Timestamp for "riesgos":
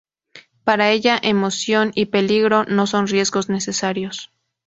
3.07-3.49